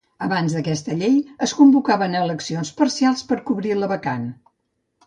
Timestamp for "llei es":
1.01-1.53